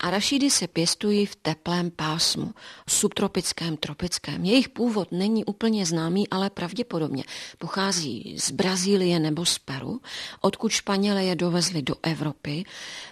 Arašidy 0.00 0.50
se 0.50 0.68
pěstují 0.68 1.26
v 1.26 1.36
teplém 1.36 1.90
pásmu, 1.90 2.54
subtropickém, 2.88 3.76
tropickém. 3.76 4.44
Jejich 4.44 4.68
původ 4.68 5.12
není 5.12 5.44
úplně 5.44 5.86
známý, 5.86 6.28
ale 6.28 6.50
pravděpodobně 6.50 7.24
pochází 7.58 8.36
z 8.38 8.50
Brazílie 8.50 9.18
nebo 9.18 9.46
z 9.46 9.58
Peru, 9.58 10.00
odkud 10.40 10.72
Španělé 10.72 11.24
je 11.24 11.36
dovezli 11.36 11.82
do 11.82 11.94
Evropy, 12.02 12.64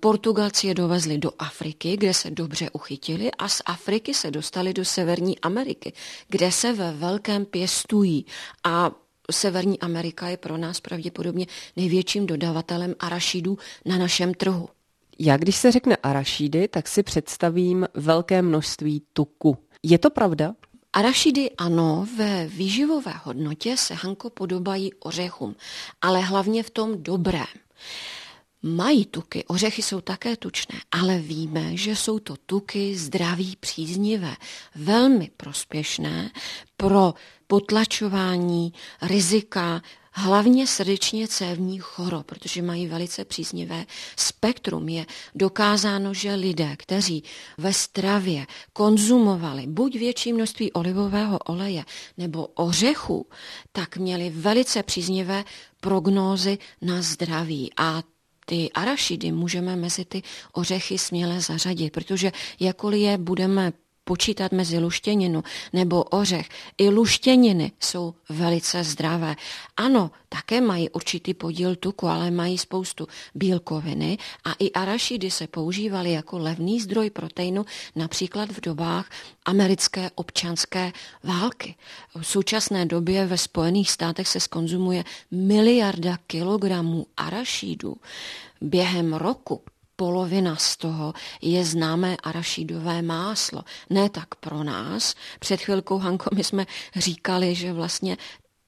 Portugalci 0.00 0.66
je 0.66 0.74
dovezli 0.74 1.18
do 1.18 1.30
Afriky, 1.38 1.96
kde 1.96 2.14
se 2.14 2.30
dobře 2.30 2.70
uchytili 2.70 3.30
a 3.38 3.48
z 3.48 3.62
Afriky 3.66 4.14
se 4.14 4.30
dostali 4.30 4.74
do 4.74 4.84
Severní 4.84 5.38
Ameriky, 5.38 5.92
kde 6.28 6.52
se 6.52 6.72
ve 6.72 6.92
velkém 6.92 7.44
pěstují 7.44 8.26
a 8.64 8.90
Severní 9.30 9.80
Amerika 9.80 10.28
je 10.28 10.36
pro 10.36 10.56
nás 10.56 10.80
pravděpodobně 10.80 11.46
největším 11.76 12.26
dodavatelem 12.26 12.94
arašidů 12.98 13.58
na 13.84 13.98
našem 13.98 14.34
trhu. 14.34 14.68
Já 15.18 15.36
když 15.36 15.56
se 15.56 15.72
řekne 15.72 15.96
arašídy, 15.96 16.68
tak 16.68 16.88
si 16.88 17.02
představím 17.02 17.86
velké 17.94 18.42
množství 18.42 19.02
tuku. 19.12 19.58
Je 19.82 19.98
to 19.98 20.10
pravda? 20.10 20.54
Arašidy 20.92 21.50
ano, 21.50 22.06
ve 22.16 22.46
výživové 22.46 23.12
hodnotě 23.24 23.76
se 23.76 23.94
Hanko 23.94 24.30
podobají 24.30 24.94
ořechům, 24.94 25.56
ale 26.00 26.20
hlavně 26.20 26.62
v 26.62 26.70
tom 26.70 27.02
dobrém. 27.02 27.44
Mají 28.62 29.06
tuky, 29.06 29.44
ořechy 29.44 29.82
jsou 29.82 30.00
také 30.00 30.36
tučné, 30.36 30.80
ale 30.90 31.18
víme, 31.18 31.76
že 31.76 31.96
jsou 31.96 32.18
to 32.18 32.36
tuky 32.46 32.96
zdraví, 32.96 33.56
příznivé, 33.60 34.36
velmi 34.74 35.30
prospěšné 35.36 36.30
pro 36.76 37.14
potlačování 37.46 38.72
rizika 39.02 39.82
hlavně 40.12 40.66
srdečně 40.66 41.28
cévních 41.28 41.82
chorob, 41.82 42.26
protože 42.26 42.62
mají 42.62 42.86
velice 42.86 43.24
příznivé 43.24 43.86
spektrum. 44.16 44.88
Je 44.88 45.06
dokázáno, 45.34 46.14
že 46.14 46.34
lidé, 46.34 46.76
kteří 46.76 47.24
ve 47.58 47.72
stravě 47.72 48.46
konzumovali 48.72 49.66
buď 49.66 49.98
větší 49.98 50.32
množství 50.32 50.72
olivového 50.72 51.38
oleje 51.38 51.84
nebo 52.18 52.46
ořechů, 52.46 53.26
tak 53.72 53.96
měli 53.96 54.30
velice 54.30 54.82
příznivé 54.82 55.44
prognózy 55.80 56.58
na 56.82 57.02
zdraví. 57.02 57.70
A 57.76 58.02
ty 58.46 58.70
arašidy 58.72 59.32
můžeme 59.32 59.76
mezi 59.76 60.04
ty 60.04 60.22
ořechy 60.52 60.98
směle 60.98 61.40
zařadit, 61.40 61.92
protože 61.92 62.32
jakkoliv 62.60 63.00
je 63.00 63.18
budeme 63.18 63.72
počítat 64.04 64.52
mezi 64.52 64.78
luštěninu 64.78 65.42
nebo 65.72 66.02
ořech. 66.02 66.48
I 66.78 66.88
luštěniny 66.88 67.72
jsou 67.80 68.14
velice 68.28 68.84
zdravé. 68.84 69.36
Ano, 69.76 70.10
také 70.28 70.60
mají 70.60 70.90
určitý 70.90 71.34
podíl 71.34 71.76
tuku, 71.76 72.08
ale 72.08 72.30
mají 72.30 72.58
spoustu 72.58 73.08
bílkoviny 73.34 74.18
a 74.44 74.52
i 74.58 74.72
arašidy 74.72 75.30
se 75.30 75.46
používaly 75.46 76.12
jako 76.12 76.38
levný 76.38 76.80
zdroj 76.80 77.10
proteinu 77.10 77.64
například 77.96 78.50
v 78.50 78.60
dobách 78.60 79.10
americké 79.44 80.10
občanské 80.14 80.92
války. 81.22 81.74
V 82.16 82.26
současné 82.26 82.86
době 82.86 83.26
ve 83.26 83.38
Spojených 83.38 83.90
státech 83.90 84.28
se 84.28 84.40
skonzumuje 84.40 85.04
miliarda 85.30 86.18
kilogramů 86.26 87.06
arašídů. 87.16 87.96
Během 88.60 89.14
roku 89.14 89.60
polovina 90.02 90.56
z 90.56 90.76
toho 90.76 91.14
je 91.38 91.64
známé 91.64 92.16
arašidové 92.22 93.02
máslo. 93.02 93.62
Ne 93.90 94.10
tak 94.10 94.34
pro 94.34 94.64
nás. 94.64 95.14
Před 95.38 95.60
chvilkou, 95.60 95.98
Hanko, 95.98 96.30
my 96.34 96.44
jsme 96.44 96.66
říkali, 96.96 97.54
že 97.54 97.72
vlastně 97.72 98.16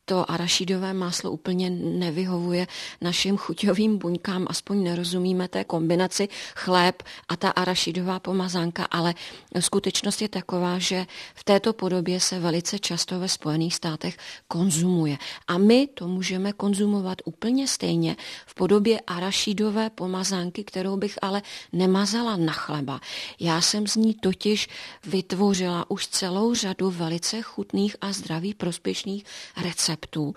to 0.05 0.31
arašidové 0.31 0.95
máslo 0.95 1.31
úplně 1.31 1.71
nevyhovuje 1.71 2.67
našim 3.01 3.37
chuťovým 3.37 3.99
buňkám, 3.99 4.47
aspoň 4.51 4.83
nerozumíme 4.83 5.49
té 5.49 5.65
kombinaci 5.65 6.29
chléb 6.55 7.03
a 7.29 7.37
ta 7.37 7.51
arašidová 7.51 8.21
pomazánka, 8.21 8.85
ale 8.85 9.15
skutečnost 9.61 10.23
je 10.23 10.29
taková, 10.29 10.79
že 10.79 11.07
v 11.35 11.45
této 11.45 11.73
podobě 11.73 12.21
se 12.21 12.39
velice 12.39 12.79
často 12.79 13.21
ve 13.21 13.29
Spojených 13.29 13.75
státech 13.75 14.17
konzumuje. 14.49 15.19
A 15.49 15.59
my 15.59 15.89
to 15.95 16.09
můžeme 16.09 16.53
konzumovat 16.53 17.19
úplně 17.25 17.69
stejně 17.69 18.17
v 18.47 18.55
podobě 18.55 19.01
arašidové 19.01 19.91
pomazánky, 19.91 20.65
kterou 20.65 20.97
bych 20.97 21.19
ale 21.23 21.43
nemazala 21.73 22.37
na 22.37 22.53
chleba. 22.53 23.01
Já 23.41 23.61
jsem 23.61 23.87
z 23.87 23.97
ní 23.97 24.15
totiž 24.15 24.69
vytvořila 25.07 25.91
už 25.91 26.07
celou 26.09 26.55
řadu 26.55 26.91
velice 26.91 27.43
chutných 27.43 27.97
a 28.01 28.13
zdravých 28.13 28.55
prospěšných 28.55 29.25
receptů 29.63 29.94
receptů. 29.95 30.35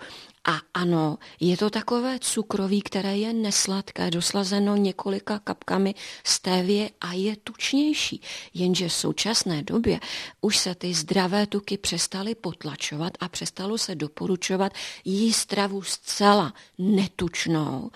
A 0.48 0.60
ano, 0.74 1.18
je 1.40 1.56
to 1.56 1.70
takové 1.70 2.18
cukroví, 2.18 2.82
které 2.82 3.18
je 3.18 3.32
nesladké, 3.32 4.10
doslazeno 4.10 4.76
několika 4.76 5.38
kapkami 5.38 5.94
stévie 6.24 6.90
a 7.00 7.12
je 7.12 7.36
tučnější. 7.36 8.20
Jenže 8.54 8.88
v 8.88 8.92
současné 8.92 9.62
době 9.62 10.00
už 10.40 10.58
se 10.58 10.74
ty 10.74 10.94
zdravé 10.94 11.46
tuky 11.46 11.78
přestaly 11.78 12.34
potlačovat 12.34 13.12
a 13.20 13.28
přestalo 13.28 13.78
se 13.78 13.94
doporučovat 13.94 14.72
jí 15.04 15.32
stravu 15.32 15.82
zcela 15.82 16.54
netučnou. 16.78 17.90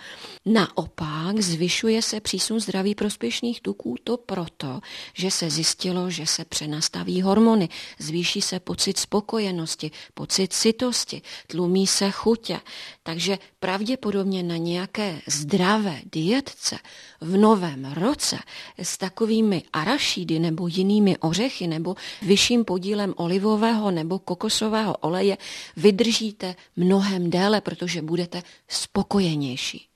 Naopak 0.47 1.41
zvyšuje 1.41 2.03
se 2.03 2.21
přísun 2.21 2.61
zdraví 2.61 2.95
prospěšných 2.95 3.61
tuků 3.61 3.97
to 4.05 4.17
proto, 4.17 4.81
že 5.15 5.31
se 5.31 5.51
zjistilo, 5.51 6.11
že 6.11 6.27
se 6.27 6.45
přenastaví 6.45 7.23
hormony, 7.23 7.69
zvýší 7.99 8.43
se 8.43 8.61
pocit 8.61 8.99
spokojenosti, 8.99 9.91
pocit 10.15 10.53
sytosti, 10.53 11.23
tlumí 11.47 11.87
se 11.87 12.11
chuť 12.11 12.42
chutě. 12.43 12.61
Takže 13.03 13.39
pravděpodobně 13.61 14.43
na 14.43 14.57
nějaké 14.57 15.21
zdravé 15.27 16.01
dietce 16.13 16.79
v 17.21 17.37
novém 17.37 17.93
roce 17.93 18.39
s 18.79 18.99
takovými 18.99 19.63
arašídy 19.73 20.39
nebo 20.39 20.69
jinými 20.69 21.19
ořechy 21.19 21.67
nebo 21.67 21.95
vyšším 22.23 22.65
podílem 22.65 23.15
olivového 23.17 23.91
nebo 23.91 24.19
kokosového 24.19 24.97
oleje 24.97 25.37
vydržíte 25.77 26.55
mnohem 26.77 27.31
déle, 27.31 27.61
protože 27.61 28.03
budete 28.03 28.43
spokojenější. 28.69 29.89